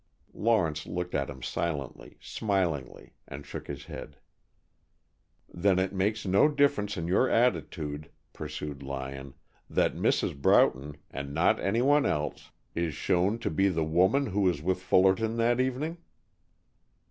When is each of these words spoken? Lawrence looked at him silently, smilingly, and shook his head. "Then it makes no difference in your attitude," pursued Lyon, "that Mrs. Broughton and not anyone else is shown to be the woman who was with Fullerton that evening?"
Lawrence 0.33 0.87
looked 0.87 1.13
at 1.13 1.29
him 1.29 1.43
silently, 1.43 2.17
smilingly, 2.19 3.13
and 3.27 3.45
shook 3.45 3.67
his 3.67 3.85
head. 3.85 4.17
"Then 5.47 5.77
it 5.77 5.93
makes 5.93 6.25
no 6.25 6.47
difference 6.47 6.97
in 6.97 7.07
your 7.07 7.29
attitude," 7.29 8.09
pursued 8.33 8.81
Lyon, 8.81 9.35
"that 9.69 9.93
Mrs. 9.93 10.35
Broughton 10.35 10.97
and 11.11 11.35
not 11.35 11.59
anyone 11.59 12.07
else 12.07 12.49
is 12.73 12.95
shown 12.95 13.37
to 13.37 13.51
be 13.51 13.67
the 13.69 13.85
woman 13.85 14.25
who 14.25 14.41
was 14.41 14.59
with 14.59 14.81
Fullerton 14.81 15.37
that 15.37 15.59
evening?" 15.59 15.99